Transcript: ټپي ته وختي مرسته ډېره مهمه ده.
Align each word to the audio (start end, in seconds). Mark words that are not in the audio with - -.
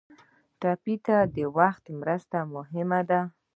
ټپي 0.59 0.95
ته 1.05 1.15
وختي 1.57 1.91
مرسته 2.01 2.35
ډېره 2.39 2.51
مهمه 2.55 2.99
ده. 3.09 3.21